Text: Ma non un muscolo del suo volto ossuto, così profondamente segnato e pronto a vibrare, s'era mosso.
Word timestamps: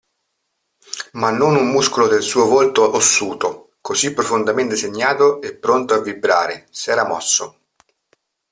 Ma 1.11 1.29
non 1.29 1.55
un 1.55 1.67
muscolo 1.69 2.07
del 2.07 2.23
suo 2.23 2.47
volto 2.47 2.91
ossuto, 2.95 3.73
così 3.81 4.11
profondamente 4.15 4.75
segnato 4.75 5.39
e 5.43 5.53
pronto 5.53 5.93
a 5.93 6.01
vibrare, 6.01 6.65
s'era 6.71 7.05
mosso. 7.05 7.59